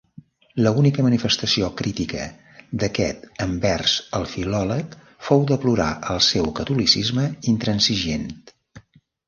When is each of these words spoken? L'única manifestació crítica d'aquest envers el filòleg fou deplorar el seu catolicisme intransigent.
L'única 0.67 1.03
manifestació 1.07 1.67
crítica 1.81 2.23
d'aquest 2.85 3.29
envers 3.47 3.95
el 4.21 4.27
filòleg 4.33 4.97
fou 5.29 5.47
deplorar 5.55 5.93
el 6.17 6.25
seu 6.31 6.53
catolicisme 6.63 7.31
intransigent. 7.55 8.29